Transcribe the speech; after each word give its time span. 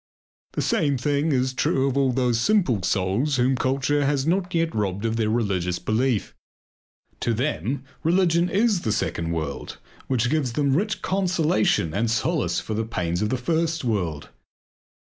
The 0.53 0.63
same 0.63 0.97
thing 0.97 1.31
is 1.31 1.53
true 1.53 1.87
of 1.87 1.95
all 1.95 2.11
those 2.11 2.41
simple 2.41 2.81
souls 2.81 3.35
whom 3.35 3.55
culture 3.55 4.03
has 4.03 4.25
not 4.25 4.51
robbed 4.73 5.05
of 5.05 5.15
their 5.15 5.29
religious 5.29 5.77
belief. 5.77 6.33
To 7.19 7.35
them 7.35 7.83
religion 8.01 8.49
is 8.49 8.81
the 8.81 8.91
second 8.93 9.31
world 9.31 9.77
which 10.07 10.31
gives 10.31 10.53
them 10.53 10.73
rich 10.75 11.03
consolation 11.03 11.93
and 11.93 12.09
solace 12.09 12.59
for 12.59 12.73
the 12.73 12.83
pains 12.83 13.21
of 13.21 13.29
the 13.29 13.37
first 13.37 13.83
world. 13.83 14.29